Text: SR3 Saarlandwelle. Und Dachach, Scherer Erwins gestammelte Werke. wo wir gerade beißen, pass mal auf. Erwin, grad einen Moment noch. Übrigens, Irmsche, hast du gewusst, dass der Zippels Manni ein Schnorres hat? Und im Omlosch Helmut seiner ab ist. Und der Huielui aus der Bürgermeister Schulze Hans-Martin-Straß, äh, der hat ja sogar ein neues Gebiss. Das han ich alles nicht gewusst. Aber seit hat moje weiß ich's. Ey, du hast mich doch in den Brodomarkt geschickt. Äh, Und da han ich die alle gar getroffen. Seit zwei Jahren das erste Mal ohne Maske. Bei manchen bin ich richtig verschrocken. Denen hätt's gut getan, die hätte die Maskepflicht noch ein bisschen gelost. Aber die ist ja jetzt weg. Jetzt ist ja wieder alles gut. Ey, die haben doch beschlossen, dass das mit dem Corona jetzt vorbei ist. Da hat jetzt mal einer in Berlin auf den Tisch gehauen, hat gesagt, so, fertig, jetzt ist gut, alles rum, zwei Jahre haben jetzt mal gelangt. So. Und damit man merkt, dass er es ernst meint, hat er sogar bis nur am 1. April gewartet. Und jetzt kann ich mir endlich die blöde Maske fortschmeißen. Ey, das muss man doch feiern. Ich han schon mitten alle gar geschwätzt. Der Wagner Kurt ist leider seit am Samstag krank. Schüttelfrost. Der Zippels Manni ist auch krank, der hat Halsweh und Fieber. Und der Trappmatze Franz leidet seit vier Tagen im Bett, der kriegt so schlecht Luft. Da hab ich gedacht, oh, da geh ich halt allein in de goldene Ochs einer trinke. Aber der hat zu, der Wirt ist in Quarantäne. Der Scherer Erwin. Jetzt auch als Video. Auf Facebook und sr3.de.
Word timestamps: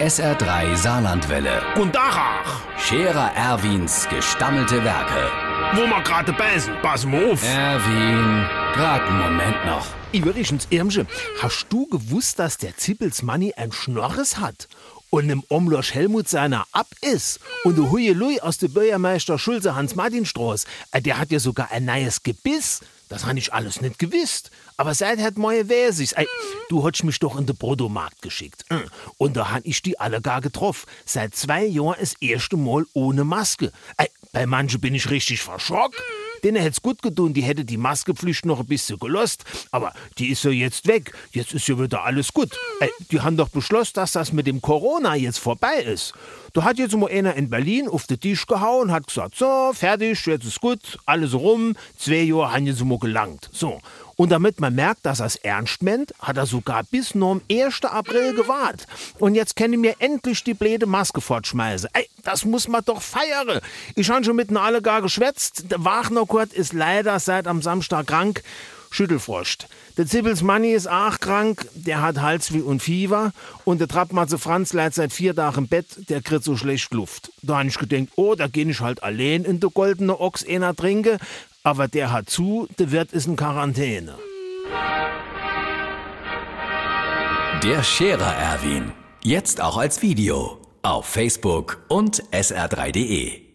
SR3 0.00 0.76
Saarlandwelle. 0.76 1.62
Und 1.80 1.94
Dachach, 1.94 2.60
Scherer 2.78 3.32
Erwins 3.34 4.06
gestammelte 4.10 4.84
Werke. 4.84 5.30
wo 5.74 5.86
wir 5.86 6.02
gerade 6.02 6.34
beißen, 6.34 6.74
pass 6.82 7.06
mal 7.06 7.32
auf. 7.32 7.42
Erwin, 7.42 8.46
grad 8.74 9.02
einen 9.08 9.18
Moment 9.18 9.64
noch. 9.64 9.86
Übrigens, 10.12 10.66
Irmsche, 10.68 11.06
hast 11.40 11.66
du 11.70 11.86
gewusst, 11.86 12.38
dass 12.38 12.58
der 12.58 12.76
Zippels 12.76 13.22
Manni 13.22 13.54
ein 13.56 13.72
Schnorres 13.72 14.38
hat? 14.38 14.68
Und 15.08 15.30
im 15.30 15.42
Omlosch 15.48 15.94
Helmut 15.94 16.28
seiner 16.28 16.66
ab 16.72 16.88
ist. 17.00 17.40
Und 17.64 17.78
der 17.78 17.90
Huielui 17.90 18.40
aus 18.40 18.58
der 18.58 18.68
Bürgermeister 18.68 19.38
Schulze 19.38 19.74
Hans-Martin-Straß, 19.76 20.66
äh, 20.90 21.00
der 21.00 21.18
hat 21.18 21.30
ja 21.30 21.38
sogar 21.38 21.70
ein 21.70 21.86
neues 21.86 22.22
Gebiss. 22.22 22.80
Das 23.08 23.24
han 23.24 23.36
ich 23.36 23.52
alles 23.52 23.80
nicht 23.80 23.98
gewusst. 23.98 24.50
Aber 24.76 24.94
seit 24.94 25.20
hat 25.20 25.38
moje 25.38 25.68
weiß 25.68 26.00
ich's. 26.00 26.12
Ey, 26.12 26.26
du 26.68 26.84
hast 26.84 27.04
mich 27.04 27.18
doch 27.20 27.38
in 27.38 27.46
den 27.46 27.56
Brodomarkt 27.56 28.20
geschickt. 28.20 28.64
Äh, 28.68 28.80
Und 29.16 29.36
da 29.36 29.50
han 29.50 29.62
ich 29.64 29.80
die 29.82 29.98
alle 30.00 30.20
gar 30.20 30.40
getroffen. 30.40 30.88
Seit 31.04 31.34
zwei 31.34 31.64
Jahren 31.64 31.96
das 32.00 32.14
erste 32.20 32.56
Mal 32.56 32.84
ohne 32.94 33.24
Maske. 33.24 33.72
Bei 34.32 34.44
manchen 34.46 34.80
bin 34.80 34.94
ich 34.94 35.08
richtig 35.08 35.40
verschrocken. 35.42 35.98
Denen 36.44 36.62
hätt's 36.62 36.82
gut 36.82 37.02
getan, 37.02 37.34
die 37.34 37.42
hätte 37.42 37.64
die 37.64 37.76
Maskepflicht 37.76 38.46
noch 38.46 38.60
ein 38.60 38.66
bisschen 38.66 38.98
gelost. 38.98 39.44
Aber 39.70 39.92
die 40.18 40.28
ist 40.28 40.44
ja 40.44 40.50
jetzt 40.50 40.86
weg. 40.86 41.12
Jetzt 41.32 41.52
ist 41.54 41.68
ja 41.68 41.78
wieder 41.78 42.04
alles 42.04 42.32
gut. 42.32 42.56
Ey, 42.80 42.90
die 43.10 43.20
haben 43.20 43.36
doch 43.36 43.48
beschlossen, 43.48 43.92
dass 43.94 44.12
das 44.12 44.32
mit 44.32 44.46
dem 44.46 44.60
Corona 44.60 45.14
jetzt 45.14 45.38
vorbei 45.38 45.76
ist. 45.76 46.12
Da 46.52 46.64
hat 46.64 46.78
jetzt 46.78 46.96
mal 46.96 47.10
einer 47.10 47.34
in 47.34 47.50
Berlin 47.50 47.88
auf 47.88 48.06
den 48.06 48.18
Tisch 48.18 48.46
gehauen, 48.46 48.90
hat 48.90 49.06
gesagt, 49.06 49.36
so, 49.36 49.72
fertig, 49.74 50.24
jetzt 50.26 50.46
ist 50.46 50.60
gut, 50.60 50.98
alles 51.04 51.34
rum, 51.34 51.76
zwei 51.98 52.22
Jahre 52.22 52.52
haben 52.52 52.66
jetzt 52.66 52.82
mal 52.82 52.98
gelangt. 52.98 53.50
So. 53.52 53.80
Und 54.16 54.30
damit 54.30 54.60
man 54.60 54.74
merkt, 54.74 55.04
dass 55.04 55.20
er 55.20 55.26
es 55.26 55.36
ernst 55.36 55.82
meint, 55.82 56.14
hat 56.18 56.38
er 56.38 56.46
sogar 56.46 56.84
bis 56.84 57.14
nur 57.14 57.32
am 57.32 57.42
1. 57.50 57.84
April 57.84 58.34
gewartet. 58.34 58.86
Und 59.18 59.34
jetzt 59.34 59.56
kann 59.56 59.72
ich 59.72 59.78
mir 59.78 59.96
endlich 59.98 60.42
die 60.42 60.54
blöde 60.54 60.86
Maske 60.86 61.20
fortschmeißen. 61.20 61.90
Ey, 61.92 62.08
das 62.24 62.44
muss 62.46 62.66
man 62.66 62.84
doch 62.84 63.02
feiern. 63.02 63.60
Ich 63.94 64.10
han 64.10 64.24
schon 64.24 64.36
mitten 64.36 64.56
alle 64.56 64.80
gar 64.80 65.02
geschwätzt. 65.02 65.70
Der 65.70 65.84
Wagner 65.84 66.24
Kurt 66.24 66.54
ist 66.54 66.72
leider 66.72 67.20
seit 67.20 67.46
am 67.46 67.60
Samstag 67.60 68.06
krank. 68.06 68.42
Schüttelfrost. 68.90 69.68
Der 69.98 70.06
Zippels 70.06 70.42
Manni 70.42 70.72
ist 70.72 70.88
auch 70.88 71.18
krank, 71.20 71.66
der 71.74 72.00
hat 72.00 72.20
Halsweh 72.20 72.60
und 72.60 72.80
Fieber. 72.82 73.32
Und 73.64 73.80
der 73.80 73.88
Trappmatze 73.88 74.38
Franz 74.38 74.72
leidet 74.72 74.94
seit 74.94 75.12
vier 75.12 75.34
Tagen 75.34 75.58
im 75.58 75.68
Bett, 75.68 75.86
der 76.08 76.22
kriegt 76.22 76.44
so 76.44 76.56
schlecht 76.56 76.94
Luft. 76.94 77.30
Da 77.42 77.58
hab 77.58 77.66
ich 77.66 77.78
gedacht, 77.78 78.08
oh, 78.16 78.34
da 78.34 78.46
geh 78.46 78.62
ich 78.62 78.80
halt 78.80 79.02
allein 79.02 79.44
in 79.44 79.60
de 79.60 79.70
goldene 79.72 80.18
Ochs 80.18 80.46
einer 80.46 80.74
trinke. 80.74 81.18
Aber 81.66 81.88
der 81.88 82.12
hat 82.12 82.30
zu, 82.30 82.68
der 82.78 82.92
Wirt 82.92 83.10
ist 83.10 83.26
in 83.26 83.34
Quarantäne. 83.34 84.14
Der 87.60 87.82
Scherer 87.82 88.34
Erwin. 88.36 88.92
Jetzt 89.24 89.60
auch 89.60 89.76
als 89.76 90.00
Video. 90.00 90.60
Auf 90.82 91.06
Facebook 91.06 91.84
und 91.88 92.22
sr3.de. 92.30 93.45